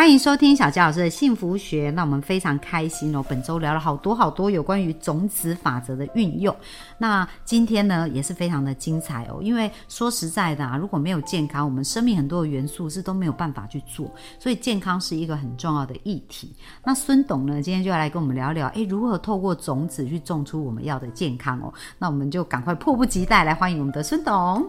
[0.00, 3.22] 欢迎收听小佳老师的幸福学，那我们非常开心哦。
[3.28, 6.56] 本周聊了好多好多有关于种子法则的运用，
[6.96, 9.40] 那今天呢也是非常的精彩哦。
[9.42, 16.50] 因为说实在的啊，如果没有健康，我们生命很多的元素是都没有办法去做，所以健康是一个很重要的议题。
[16.82, 21.70] 那孙董呢，今天就要来跟我们聊聊，诶，如何透过种子去种出我们要的健康哦。
[21.98, 24.66] 那我们就赶快迫不及待来欢迎我们的孙董。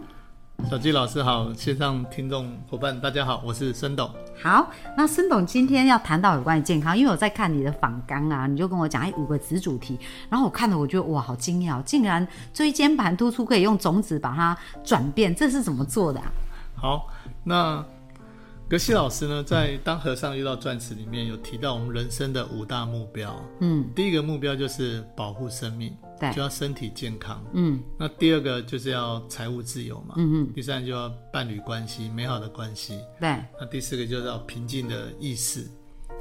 [0.69, 4.09] 小纪老师好，线上听众伙伴大家好，我是孙董。
[4.41, 16.31] 好，那孙董今天要谈到有关于健康，因为我在看你的访纲啊，你就跟我讲哎五个子主题，然后我看了我觉得哇好惊讶，竟然椎间盘突出可以用种子把它转变，这是怎么做的啊？
[16.75, 17.07] 好，
[17.43, 17.83] 那
[18.71, 25.93] 格西老师呢，在《当和尚遇到钻石》里面有提到我们人生的五大目标，嗯，第一个目标就是保护生命。
[26.33, 35.67] 就要身体健康，嗯，那第二个就是要财务自由嘛，嗯嗯，第三就要伴侣关系美好的关系，对，那第四个就是要平静的意识，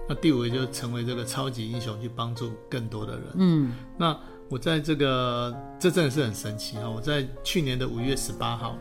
[0.09, 6.89] 那第五个就成为这个超级英雄去帮助更多的人，嗯，那我在这个这真的是很神奇啊！
[6.89, 8.79] 我在去年的五月十八号，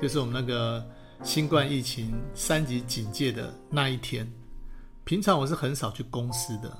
[0.00, 0.86] 就是我们那个
[1.22, 4.30] 新冠疫情三级警戒的那一天，
[5.04, 6.70] 平常我是很少去公司的。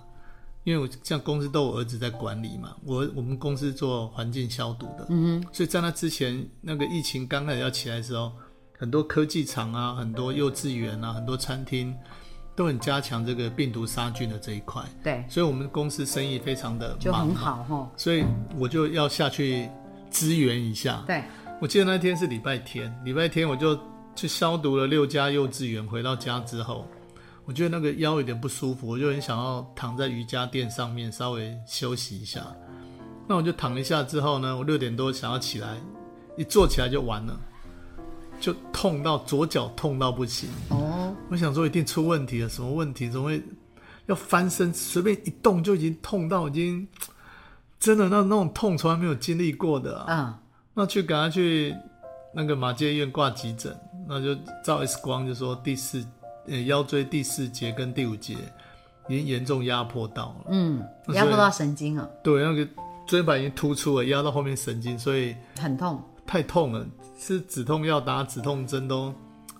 [0.63, 8.31] 因为我像公司都有儿子在管理嘛，我我们公司做环境消毒的，嗯哼，所以在那之前，那个疫情刚开始要起来的时候，
[8.79, 11.97] 很多科技厂啊，很多幼稚园啊，很多餐厅
[12.55, 18.23] 都很加强这个病毒杀菌的这一块，对，所以我们公司生意非常的就很好哈，所以
[18.59, 19.67] 我就要下去
[20.11, 21.25] 支援一下，对，
[21.59, 23.75] 我记得那天是礼拜天，礼拜天我就
[24.15, 26.87] 去消毒了六家幼稚园，回到家之后。
[27.47, 32.47] 我觉得那个腰有点不舒服，我就很想要躺在瑜伽垫上面稍微休息一下。
[33.27, 35.77] 那我就躺一下之后呢，我六点多想要起来，
[36.37, 37.41] 一坐起来就完了，
[38.41, 40.49] 就痛到左脚痛到不行。
[40.69, 43.11] 哦，我想说一定出问题了，什么问题？
[43.11, 43.43] 怎么会
[44.07, 44.73] 要翻身？
[44.73, 46.87] 随便一动就已经痛到已经
[47.81, 50.39] 真的那那种痛从来没有经历过的啊！
[50.75, 51.75] 那去赶快去
[52.33, 53.77] 那个马街医院挂急诊，
[54.11, 54.35] 那就
[54.65, 56.05] 照 X 光，就说第四。
[56.47, 58.35] 呃，腰椎第四节跟第五节
[59.09, 62.11] 已经严重压迫到了，嗯，压迫到神经了。
[62.25, 62.67] 对，那个
[63.07, 66.85] 椎板已经突出了，压到后面神经，所以很痛，太痛了，
[67.19, 69.15] 吃止痛药、打止痛针都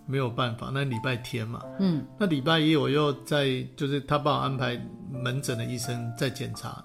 [0.07, 0.71] 没有办法。
[0.73, 4.81] 那礼拜天嘛，嗯，那礼拜一我又在，就是他帮我安排
[5.13, 6.83] 门诊的医生在检查，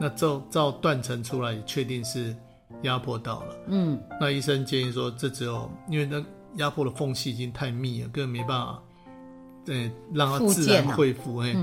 [0.00, 2.34] 那照照断层出来，确定是
[2.82, 6.24] 压迫到了，嗯，那医生建议说，这只有因为那
[6.56, 8.82] 压迫的缝隙已经太密了，根本没办法。
[9.64, 11.38] 对，让它自然恢复。
[11.38, 11.54] 哎，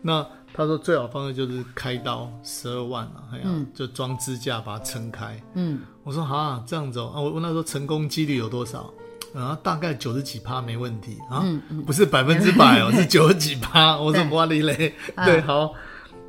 [0.00, 3.44] 那他说最好方式就是开刀，十二万啊，哎呀，
[3.74, 5.40] 就装支架把它撑开。
[5.54, 8.92] 嗯，我说啊，这样子哦，我问他说成功几率有多少？
[9.34, 11.44] 啊，大概九十几趴没问题啊，
[11.84, 13.98] 不是百分之百哦， 是九十几趴。
[13.98, 14.94] 我说哇哩嘞，
[15.24, 15.74] 对，好，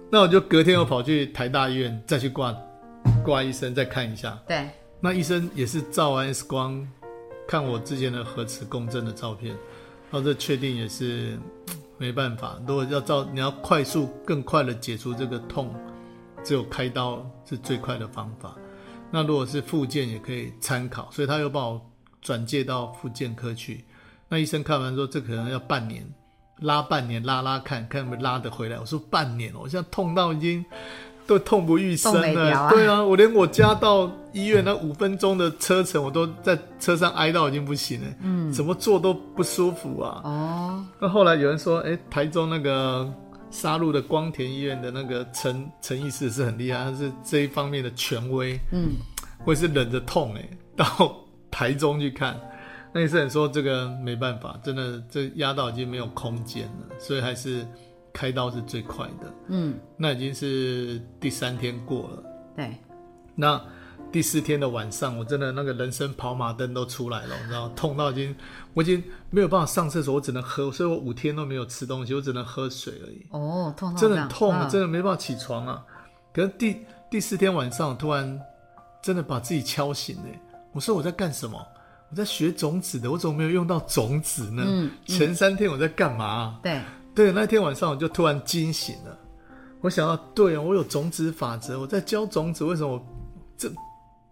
[0.10, 2.54] 那我就隔天又跑去台大医院再去挂
[3.24, 4.38] 挂医生再看一下。
[4.48, 4.70] 对，
[5.00, 6.86] 那医生也是照完 X 光，
[7.50, 9.58] 看我之前的核磁共振的照片。
[10.12, 11.38] 然后这确定也是
[11.98, 12.60] 没办法。
[12.68, 15.74] 如果要照，你要快速、更快的解除这个痛，
[16.44, 18.56] 只有开刀是最快的方法。
[19.12, 21.82] 那如果是复健也可以参考，所以他又把我
[22.22, 23.84] 转介到复健科去。
[24.28, 26.08] 那医生看完说，这可能要半年，
[26.60, 28.80] 拉半年拉拉看看能不拉得回来。
[28.80, 30.64] 我说半年哦，我现在痛到已经。
[31.30, 40.22] 都痛不欲生了，对啊，我连我家到医院那五分钟的车程，我都在车上挨到已经不行了，嗯，怎么坐都不舒服啊。
[40.24, 43.08] 哦，那后来有人说，哎，台中那个
[43.52, 48.94] 沙鹿的光田医院的那个陈陈医师是很厉害，他是这一方面的权威，嗯，
[49.46, 51.16] 我也是忍着痛哎，到
[51.52, 52.36] 台中去看，
[52.92, 57.64] 那医生说这个没办法，真的这压到已经没有空间了，所以还是。
[58.14, 62.24] 开刀是最快的，嗯，那已经是第三天过了，
[62.56, 62.78] 对，
[63.36, 63.62] 那
[64.12, 68.36] 第四天的晚上，我真的那个人生跑马灯都出来了，你知道，痛到已经，
[68.74, 73.26] 我已经没有办法上厕所，我只能喝，所以我五天都没有吃东西，我只能喝水而已。
[73.30, 75.86] 哦，痛，真的很痛，真的没办法起床啊。
[76.34, 78.40] 可是第第四天晚上，突然
[79.02, 80.24] 真的把自己敲醒了。
[80.72, 81.64] 我说我在干什么？
[82.10, 84.64] 我在学种子的，我怎么没有用到种子呢？
[84.66, 86.60] 嗯，前三天我在干嘛？
[86.64, 86.82] 对。
[87.20, 89.20] 对，那天晚上我就突然惊醒了，
[89.82, 93.06] 我想到，对啊，我有种子法则，我在教种子，为什么我
[93.58, 93.70] 这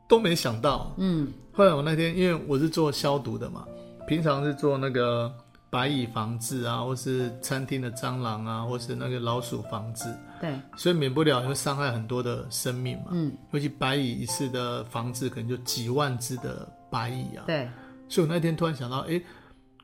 [0.07, 0.95] 都没想到？
[0.95, 3.66] 嗯，后来我那天因为我是做消毒的嘛，
[4.07, 5.30] 平常是做那个
[5.69, 10.06] 白蚁防治啊，或是餐厅的蟑螂啊，或是那个老鼠防治，
[10.40, 13.07] 对，所以免不了会伤害很多的生命嘛。
[13.12, 17.44] 嗯，尤其白蚁一次的防治可能就几万只的白蚁啊。
[17.48, 17.69] 对，
[18.07, 19.22] 所以我那天突然想到，哎，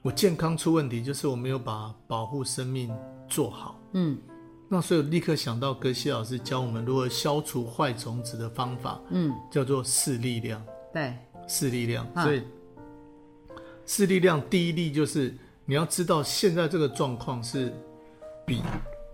[0.03, 2.93] 我健康出问题，就是我没有把保护生命
[3.29, 3.79] 做好。
[3.93, 4.17] 嗯
[4.67, 10.61] 那所以我立刻想到格西老师教我们如何消除坏种子的方法，嗯，叫做四力量。
[10.91, 11.15] 对，
[11.47, 12.43] 四力量，啊所以
[13.85, 15.33] 四力量第一力就是
[15.63, 17.71] 你要知道现在这个状况是
[18.45, 18.61] 比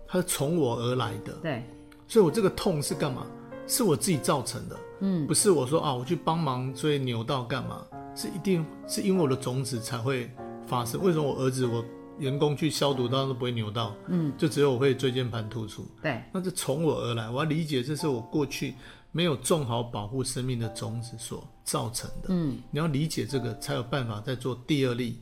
[0.08, 1.62] 它是从我而来的，对，
[2.08, 3.24] 所以我这个痛是干嘛？
[3.68, 7.86] 是我自己造成的，嗯不是我说啊我去帮忙所以扭到干嘛？
[8.16, 10.28] 是一定是因为我的种子才会
[10.70, 11.02] 发生。
[11.02, 11.84] 为什么我儿子我
[12.18, 15.84] 员工去消毒当然都不会扭到，嗯，就只有我会椎间盘突出？
[16.00, 18.74] 对，那是从我而来，我要理解这是我过去
[19.10, 22.28] 没有种好保护生命的种子所造成的。
[22.28, 25.18] 嗯你要理解这个，才有办法再做第二例。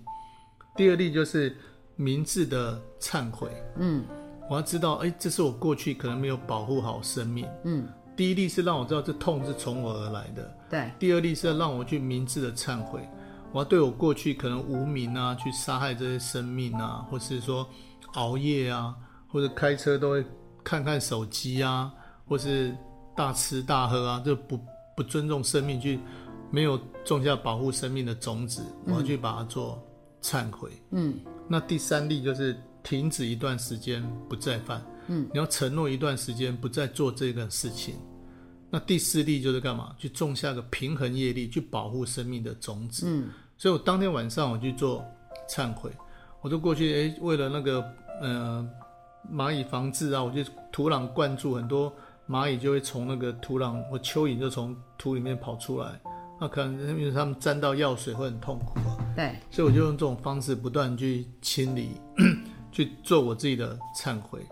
[0.76, 1.56] 第二例就是
[1.96, 3.50] 明智的忏悔。
[3.78, 4.04] 嗯
[4.50, 7.46] 我要知道，哎，这是我过去可能没有保护好生命。
[7.64, 7.86] 嗯，
[8.16, 13.06] 第一例是让我知道这痛是从我而来的，对，第二例是要让我去明智的忏悔。
[13.52, 17.66] 我要对我过去可能无名啊，去杀害这些生命啊，或是说
[18.14, 18.94] 熬夜啊，
[19.28, 20.24] 或者开车都会
[20.62, 21.92] 看看手机啊，
[22.26, 22.76] 或是
[23.16, 24.60] 大吃大喝啊，就不
[24.96, 25.98] 不尊重生命，去
[26.50, 29.82] 没有种下保护生命的种子，我要去把它做
[30.22, 30.70] 忏悔。
[30.90, 31.14] 嗯
[31.48, 37.94] 那第三例就是停止一段时间不再犯，嗯，你要承诺一段时间不再做这个事情。
[38.70, 39.94] 那第四例就是干嘛？
[39.98, 43.06] 去种下个平衡业力，去保护生命的种子。
[43.08, 45.04] 嗯所以我当天晚上我去做
[45.50, 45.90] 忏悔，
[46.42, 47.84] 我就过去，诶，为了那个
[48.20, 48.64] 呃
[49.28, 51.92] 蚂蚁防治啊，我就土壤灌注很多
[52.28, 56.00] 蚂蚁就会从那个土壤或蚯蚓就从土里面跑出来，
[56.40, 58.96] 那可能因为它们沾到药水会很痛苦啊。
[59.16, 62.00] 对，所以我就用这种方式不断去清理，
[62.70, 64.46] 去做我自己的忏悔。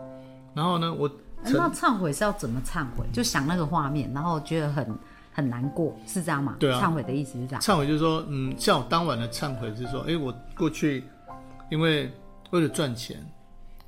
[0.52, 1.12] 然后呢，我哎
[1.42, 3.06] 那忏悔是要怎么忏悔？
[3.12, 4.98] 就想那个画面，然后觉得很
[5.32, 6.56] 很难过，是这样吗？
[6.58, 7.60] 对啊忏悔的意思是这样。
[7.60, 11.04] 忏悔就是说，嗯，像我当晚的忏悔是说，哎，我过去
[11.70, 12.10] 因为
[12.50, 13.24] 为了赚钱，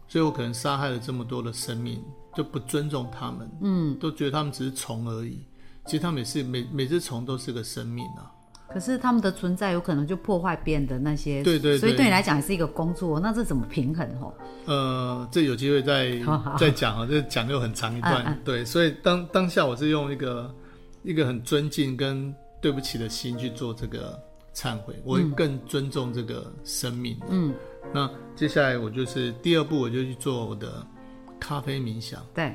[0.07, 2.03] 所以我可能杀害了这么多的生命，
[2.35, 5.45] 就不尊重他们，嗯，都觉得他们只是虫而已。
[5.87, 8.31] 其实他们也是每每只虫都是个生命啊。
[8.73, 14.35] 可是他们的存在有可能就破坏别人的那些，对对对所以对你来讲也是一个工作，那这怎么平衡哦？
[14.67, 16.19] 呃，这有机会再
[16.59, 18.39] 再讲啊，这讲又很长一段。
[18.45, 20.55] 对，所以当当下我是用一个
[21.03, 24.21] 一个很尊敬跟对不起的心去做这个
[24.55, 27.19] 忏悔，我会更尊重这个生命。
[27.31, 27.55] 嗯，
[27.95, 30.87] 那接下来我就是第二步，我就去做我的
[31.41, 32.21] 咖啡冥想。
[32.35, 32.55] 对，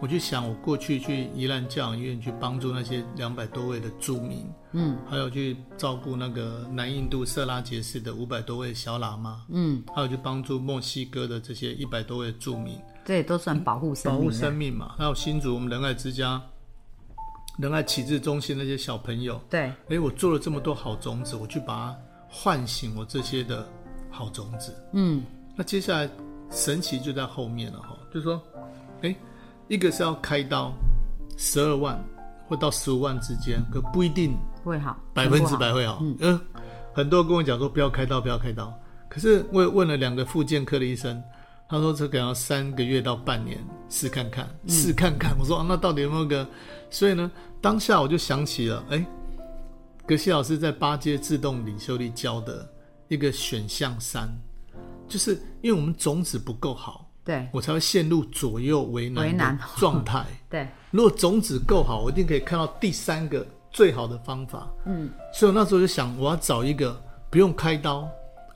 [0.00, 12.78] 我就想我过去去宜兰教养院去帮助那些两百多位的住民，嗯还有去照顾那个南印度色拉杰市的五百多位小喇嘛，嗯，还有去帮助墨西哥的这些一百多位住民。
[13.04, 14.30] 这也都算保护生保护。
[14.30, 14.94] 生命嘛。
[14.98, 16.42] 还有新竹我们仁爱之家、
[17.58, 21.98] 仁爱启智中心那些小朋友，对，哎，我做了这么多好种子，我去把它
[22.28, 23.66] 唤醒我这些的
[24.10, 24.74] 好种子。
[24.92, 25.22] 嗯
[25.56, 26.10] 那接下来
[26.50, 28.42] 神奇就在后面了哈，就是说，
[29.02, 29.14] 诶，
[29.68, 30.72] 一个是要开刀
[31.36, 32.02] 十二万
[32.46, 35.56] 或到十五万之间，可不一定会好，百分之。
[35.56, 36.02] 百会好。
[36.20, 36.40] 嗯，
[36.92, 38.72] 很多人跟我讲说不要开刀，不要开刀。
[39.08, 41.22] 可是我也问了两个复健科的医生，
[41.68, 45.36] 他说这可能要三个月到半年试看看，试看看。
[45.38, 46.46] 我说、啊、那到底有没有个？
[46.90, 47.30] 所以呢，
[47.60, 49.06] 当下我就想起了，哎，
[50.06, 52.68] 葛西老师在八阶自动领袖力教的
[53.08, 54.28] 一个选项三，
[55.08, 60.24] 就是因为我们种子不够好，对我才会陷入左右为难的为难状态。
[60.50, 64.68] 对，如果种子够好，我一定可以看到第三个最好的方法。
[64.84, 67.00] 嗯，所以我那时候就想，我要找一个
[67.30, 68.08] 不用开刀，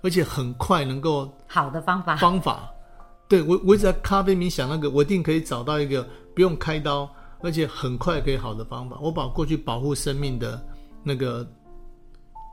[0.03, 2.17] 而且很快能够好的方法。
[2.17, 2.71] 方法。
[3.27, 7.11] 对我，我一直在咖啡冥想那个，我一定可以找到一个不用开刀，
[7.43, 8.99] 而且很快可以好的方法。
[9.01, 10.63] 我把过去保护生命的
[11.03, 11.47] 那个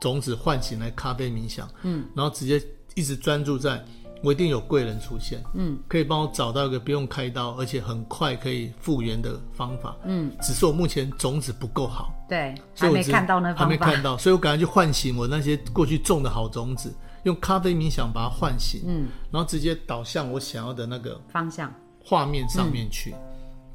[0.00, 2.62] 种子唤醒来咖啡冥想，嗯，然后直接
[2.94, 3.82] 一直专注在，
[4.26, 9.94] 我一定有贵人出现，嗯，可以帮我找到一个不用开刀，而且很快可以复原的方法。
[10.04, 12.12] 嗯，只是我目前种子不够好。
[12.28, 13.68] 对，所以我还没看到那还方法。
[13.68, 16.92] 没看到，所以我赶快去唤醒我那些过去种的好种子，
[17.22, 21.72] 用咖啡冥想把它唤醒，嗯，然后直接导向我想要的那个方向。
[22.04, 23.14] 画面上面去。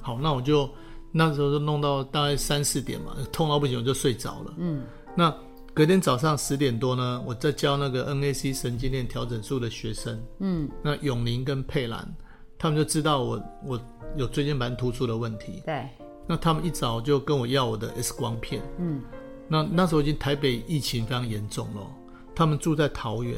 [0.01, 0.69] 好，那我就
[1.13, 4.53] 那时候就弄到大概三四点嘛，痛到不行我就睡着了。
[4.57, 4.83] 嗯，
[5.15, 5.33] 那
[5.73, 12.13] 隔天早上十点多呢，我在教那个 NAC 神经链调整术的学生，嗯，那永宁跟佩兰，
[12.57, 13.81] 他们就知道我我
[14.17, 15.87] 有椎间盘突出的问题，对，
[16.27, 18.61] 那他们一早就跟我要我的 X 光片。
[18.79, 19.01] 嗯，
[19.47, 21.87] 那那时候已经台北疫情非常严重了，
[22.35, 23.37] 他们住在桃园，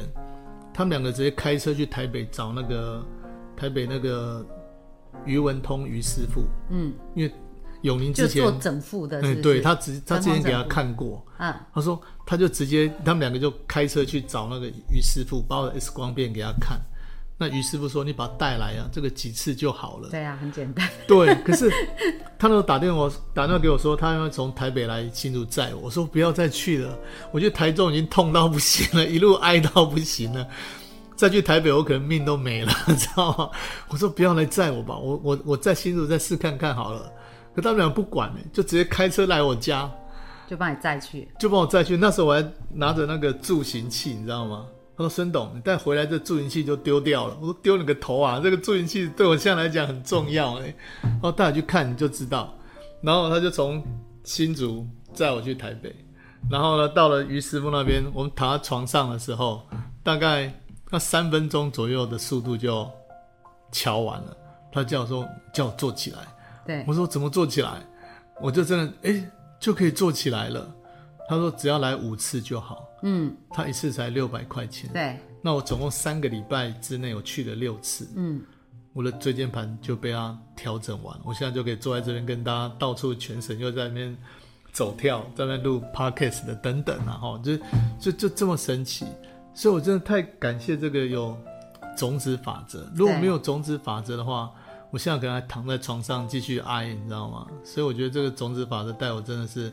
[0.72, 3.00] 他们两个直接开车去台北找那个
[3.56, 4.44] 台北那个
[5.24, 7.32] 于文通于师傅，嗯，因为
[7.84, 16.80] 永宁就之前做整副的嗯，对他直他之前给他看过，嗯，他说他就直接他们两个就开车去找那个于师傅，把我的 X 光片给他看。
[17.36, 20.08] 那于师傅说：“你把它带来啊，这个几次就好了。
[20.08, 21.68] 对啊，很简单，” 对，可是
[22.38, 25.82] 他那时候打电话打电话给我说，他要从台北来新竹载我。
[25.82, 26.96] 我说不要再去了，
[27.32, 30.46] 我觉得台中已经痛到不行了，一路哀到不行了。
[31.16, 33.50] 再去台北，我可能命都没了， 知道吗？
[33.88, 37.12] 我说不要来载我吧，我我我在新竹再试看看好了。
[37.54, 39.90] 可他们俩不管呢，就直接开车来我家，
[40.48, 41.28] 就帮你载去。
[41.38, 41.96] 就帮我载去。
[41.96, 44.66] 那时候我还拿着那个助行器，你知道吗？
[44.96, 48.40] 他说：“孙董，你带回来这助行器就丢掉了。”我说：“丢你个头啊！
[48.40, 52.54] 这个助行器对我现在来讲很重要哎。”然后带我去看你就知道。
[53.00, 53.84] 然后他就从
[54.22, 55.92] 新竹载我去台北，
[56.48, 59.66] 然后呢，到了于师傅那边，我们躺在床上的时候，
[60.04, 60.52] 大概
[60.90, 62.88] 那三分钟左右的速度就
[63.72, 64.36] 敲完了。
[64.70, 66.18] 他叫我说：“叫我坐起来。”
[66.66, 67.80] 对，我说怎么做起来？
[68.40, 69.30] 我就真的哎、
[69.60, 70.74] 就可以做起来了。
[71.28, 74.90] 他说只要来五次就好，嗯，他一次才六百块钱。
[74.92, 78.42] 对，那我总共三个礼拜之内我去了六次，嗯，
[78.92, 84.14] 我的椎间盘就被他调整完，我现在就可以坐在这边跟大家到处全省又在那边
[84.70, 87.56] 走跳，在那边录 podcast 的等等啊，哈，就
[87.98, 89.06] 就就这么神奇，
[89.54, 91.38] 所以我真的太感谢这个有
[91.96, 92.90] 种子法则。
[92.94, 93.20] 如果对。
[93.20, 94.50] 没有种子法则的话，
[94.94, 97.48] 我现在可能还躺在床上继续哀，你知道吗？
[97.64, 99.72] 所以我觉得这个种子法则带我真的是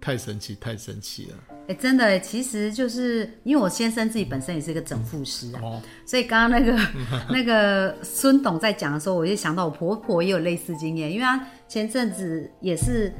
[0.00, 1.36] 太神奇，太神奇了。
[1.68, 6.88] 哎，真的耶，其实就是因为我先生自己本身也是一个整复师啊，哦，所以刚刚那个
[7.28, 13.12] 那个孙董在讲的时候，我就想到我婆婆也有类似经验，因为她前阵子也是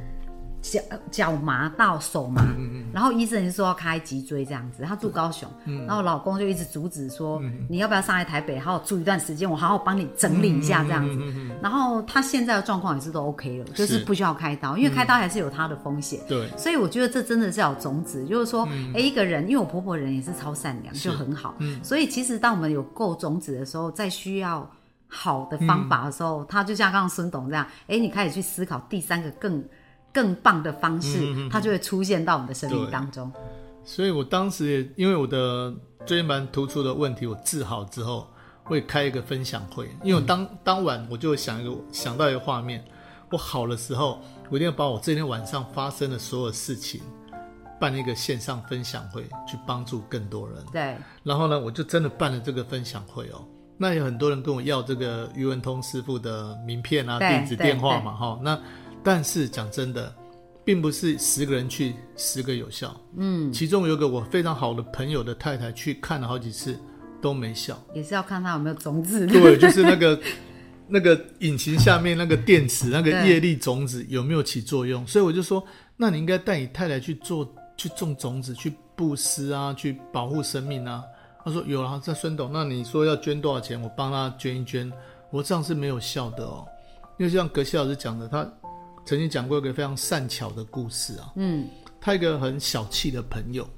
[0.62, 2.47] 脚脚麻到手麻，
[2.92, 5.50] 然后医生也是说要开脊椎这样子，他住高雄，
[5.87, 11.19] 然后老公就一直阻止说，你要不要上来台北好好住一段时间，我好好帮你整理一下这样子。
[11.61, 16.21] 然后他现在的状况也是都 OK 了，就是是不需要开刀，因为开刀还是有它的风险。
[16.28, 24.69] 对，所以我觉得这真的是要有种子，就是说，哎、一个人，因为我婆婆人也是超善良，就很好，所以其实当我们有够种子的时候，在需要
[25.09, 29.62] 好的方法的时候，他就像刚刚孙董这样，哎、你开始去思考第三个更
[30.12, 33.33] 更棒的方式，它就会出现到我们的生命当中。
[33.85, 35.75] 所以我当时也因为我的
[36.07, 38.28] 椎间盘突出的问题，我治好之后，
[38.62, 39.88] 会开一个分享会。
[40.04, 42.85] 因为我当、当晚我就想一个想到一个画面，
[43.31, 47.00] 我好的时候，我一定要把我这天晚上发生的所有事情
[47.81, 50.59] 办一个线上分享会，去帮助更多人。
[50.73, 53.45] 对，然后呢，我就真的办了这个分享会哦。
[53.76, 58.38] 那有很多人跟我要这个余文通师傅的名片啊、地址、电话嘛，哈。
[58.40, 58.57] 那
[59.02, 60.14] 但是讲真的，
[60.64, 62.94] 并不是十个人去十个有效。
[63.16, 66.78] 嗯，其中有个我非常好的朋友的太太去看了好几次
[67.21, 67.80] 都没效。
[67.94, 69.26] 也是要看他有没有种子。
[69.26, 70.21] 对，就是那个
[70.88, 75.06] 那个引擎下面那个电池那个对业力种子有没有起作用？
[75.06, 75.64] 所以我就说，
[75.97, 81.02] 那你应该带你太太去做去种种子，去布施啊，去保护生命啊。
[81.44, 83.80] 他说有啊，在孙董，那你说要捐多少钱？
[83.82, 84.88] 我帮他捐一捐。
[85.30, 86.64] 我说这样是没有效的哦，
[87.18, 88.47] 因为像格西老师讲的，他
[89.04, 91.32] 曾经讲过一个非常善巧的故事啊。
[91.37, 91.68] 嗯，
[92.00, 93.68] 他一个很小气的朋友，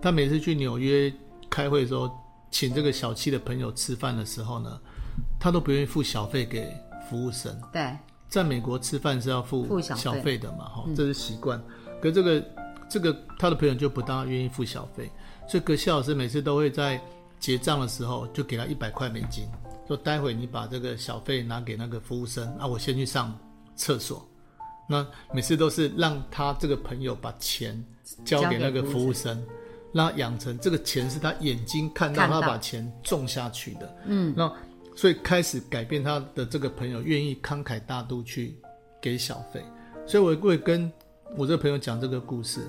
[0.00, 1.12] 他每次去纽约
[1.50, 2.10] 开会的时候，
[2.50, 4.80] 请这个小气的朋友吃饭的时候呢，
[5.38, 6.72] 他都不愿意付小费给
[7.08, 7.54] 服务生。
[7.72, 7.96] 对，
[8.28, 11.62] 在美国吃饭是要付付小费的嘛，哈、这是习惯。
[12.00, 12.44] 可这个
[12.88, 15.10] 这个他的朋友就不大愿意付小费，
[15.48, 17.00] 所以葛西老师每次都会在
[17.38, 19.46] 结账的时候就给他一百块美金，
[19.86, 23.36] 说待会你把这个小费拿给那个服务生啊，我先去上
[23.76, 24.26] 厕所。
[24.88, 27.82] 那每次都是让他这个朋友把钱
[28.24, 29.42] 交给那个服务生，
[29.92, 33.96] 让他养成这个钱是他眼睛看到他把钱种下去的。
[34.06, 34.52] 嗯，那
[34.94, 38.56] 所以开始改变他的这个朋友愿意慷慨大度去
[39.00, 39.64] 给小费，
[40.06, 40.92] 所以我会跟
[41.36, 42.60] 我这个朋友讲这个故事。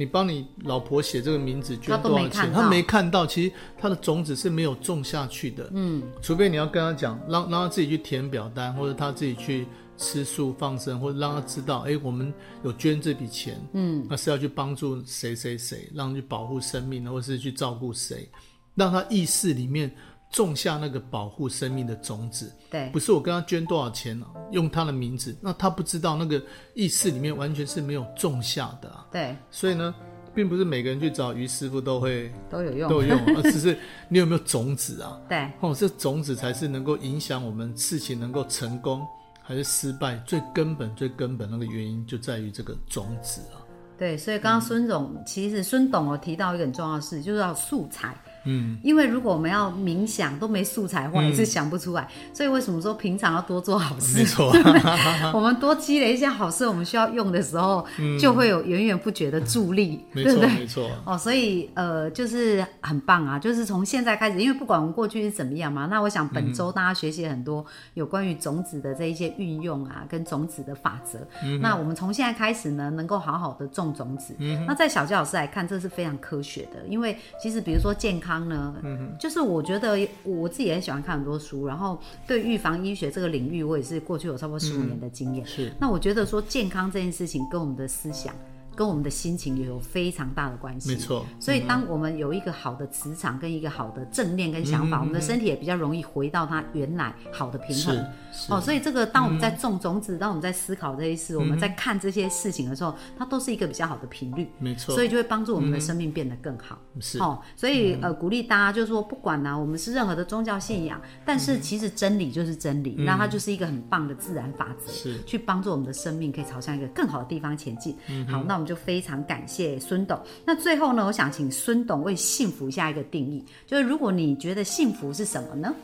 [0.00, 2.52] 你帮你老婆写这个名字捐多少钱？
[2.52, 5.68] 他没看到，其实他的种子是没有种下去的。
[5.72, 9.66] 嗯，除非你要跟他讲，让让他自己去填表单，或者他自己去
[9.98, 18.30] 吃素放生，或者让他知道，哎，我们有捐这笔钱，嗯，那是要去帮助谁谁谁，让去保护生命，或是去照顾谁，
[18.76, 19.90] 让他意识里面
[20.30, 22.50] 种下那个保护生命的种子。
[22.70, 26.40] 对，不是我跟他捐多少钱、啊，用他的名字，那他不知道那个
[26.74, 29.94] 意识里面完全是没有种下的、啊，对，所以呢，
[30.34, 32.88] 并不是每个人去找于师傅都会都有用。
[32.88, 33.76] 都有用， 而只是
[34.08, 35.20] 你有没有种子啊？
[35.28, 39.04] 对，哦，这种子才是能够影响我们事情能够成功
[39.48, 43.64] 还是失败最根本、最根本那个原因就在于这个种子啊。
[43.96, 48.14] 对，所以刚刚孙总其实孙董有提到一个很重要的事，就是要素材。
[48.48, 52.08] 嗯，因为如果我们要冥想都没素材的话，也是想不出来。
[52.32, 54.18] 所以为什么说平常要多做好事？
[54.18, 54.50] 没错，
[55.34, 57.86] 我们多积累一些好事，我们需要用的时候，
[58.18, 60.48] 就会有源源不绝的助力， 对不对？
[60.48, 63.38] 没错，哦，所以呃，就是很棒啊！
[63.38, 67.64] 就是从现在开始，因为不管我们过去是怎么样嘛，那我想本周大家学习很多
[67.94, 71.18] 有关于种子的这一些运用啊，跟种子的法则。
[71.60, 74.34] 那我们从现在开始呢，能够好好的种种子。
[74.66, 78.74] 那在小教老师来看，这是非常科学的，因为其实比如说健康呢，
[79.18, 85.46] 就是我觉得我自己也很喜欢看很多书，然后对预防医学这个领域，我也是过去有差不多十五年的经验。
[85.46, 85.72] 是。
[85.80, 88.34] 那我觉得说健康这件事情跟我们的思想、
[88.78, 90.90] 跟我们的心情也有非常大的关系。
[90.90, 91.26] 没错。
[91.40, 98.06] 所以当我们有一个好的磁场跟一个好的正念跟想法，我们的身体也比较容易回到它原来好的平衡。
[98.48, 104.48] 哦，所以这个当我们在种种子，当我们在思考这些事，我们在看这些事情的时候，它都是一个比较好的频率。
[104.60, 106.78] 没错，所以就会帮助我们的生命变得更好。
[107.00, 117.96] 是哦，所以呃，鼓励大家就是说，不管呢、我们是任何的宗教信仰，但是其实真理就是真理，那它就是一个很棒的自然法则，是去帮助我们的生命可以朝向一个更好的地方前进。
[118.08, 120.20] 嗯好，那我们就非常感谢孙董。
[120.44, 125.74] 那最后呢，我想请孙董为幸福下一个定义，就是如果你觉得幸福是什么呢？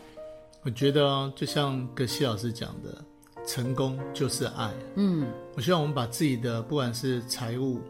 [0.63, 3.03] 我觉得哦就像葛西老师讲的，
[3.47, 4.71] 成功就是爱。
[4.97, 5.27] 嗯，
[5.57, 7.81] 我希望我们把自己的不管是财务、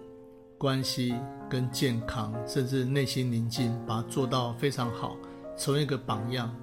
[0.56, 1.14] 关系
[1.50, 5.16] 跟健康，甚至内心宁静，把它做到非常好，
[5.56, 6.54] 成为一个榜样，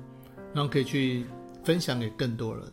[0.53, 1.25] 然后可以去
[1.63, 2.65] 分享给更多人。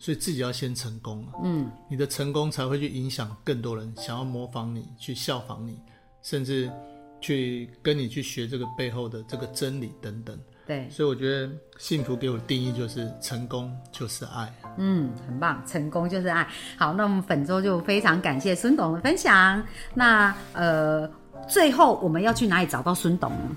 [0.00, 5.78] 所以自己要先成功啊，嗯，你的成功才会去影响更多人，想要模仿你，去效仿你，
[6.22, 6.72] 甚至
[7.20, 10.36] 去跟你去学这个背后的这个真理等等。
[10.66, 14.50] 对，所以我觉得幸福给我的定义就是成功就是爱。
[14.78, 16.48] 嗯，很棒，成功就是爱。
[16.78, 19.62] 好，那我们本周就非常感谢孙董的分享。
[19.92, 21.10] 那呃，
[21.46, 23.56] 最后我们要去哪里找到孙董呢？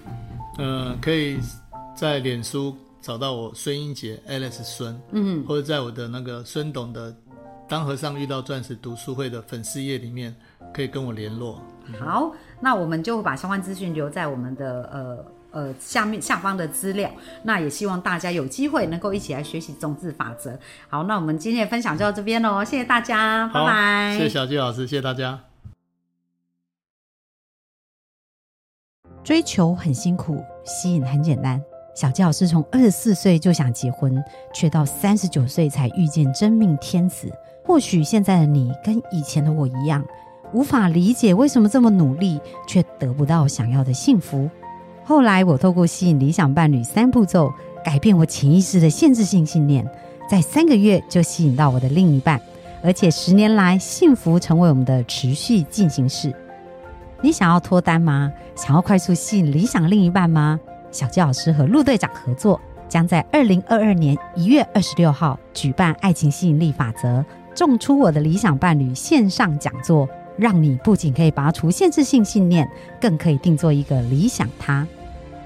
[0.58, 1.40] 呃，可以
[1.96, 7.16] 在脸书找到我孙英杰 Alice 孙，嗯，或者在我的那个孙董的
[7.70, 10.36] “当和尚遇到钻石”读书会的粉丝页里面，
[10.74, 11.62] 可以跟我联络。
[12.00, 15.26] 好，那我们就把相关资讯留在我们的呃。
[15.54, 17.08] 呃，下面下方的资料，
[17.44, 20.58] 那也希望大家有机会能够一起来学习种子法则。
[20.90, 24.18] 好，那我们今天的分享就到这边喽，谢谢大家，拜，拜。
[24.18, 25.40] 谢谢小季老师，谢谢大家。
[29.24, 31.64] 追求很辛苦，吸引很简单。
[31.94, 37.32] 小吉老师从二十四岁就想结婚，却到三十九岁才遇见真命天子。
[37.64, 40.04] 或许现在的你跟以前的我一样，
[40.54, 44.50] 无法理解为什么这么努力却得不到想要的幸福。
[45.04, 47.54] 后来我透过吸引理想伴侣三步骤，
[47.84, 49.88] 改变我潜意识的限制性信念，
[50.28, 52.42] 在三个月就吸引到我的另一半，
[52.82, 56.34] 而且十年来幸福成为我们的持续进行式。
[57.22, 58.32] 你想要脱单吗？
[58.56, 60.60] 想要快速吸引理想另一半吗？
[60.94, 67.26] 小纪老师和陆队长合作，将在二零二二年一月二十六号举办《爱情吸引力法则：
[67.56, 72.70] 种出我的理想伴侣》线上讲座，让你不仅可以拔除限制性信念，
[73.02, 74.88] 更可以定做一个理想他。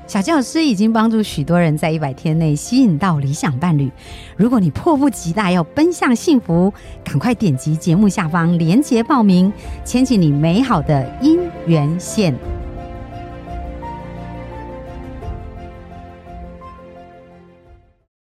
[0.06, 3.90] 小纪老师已经帮助许多人在一百天内吸引到理想伴侣。
[4.36, 9.52] 如果你迫不及待要奔向幸福，赶快点击节目下方链接报名，
[9.86, 12.34] 牵起你美好的姻缘线。